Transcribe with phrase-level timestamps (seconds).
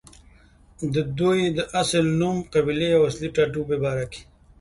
[0.93, 4.21] ددوي د اصل نوم، قبيلې او اصلي ټاټوبې باره کښې